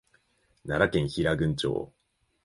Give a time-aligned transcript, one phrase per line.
[0.65, 1.93] 奈良県平群町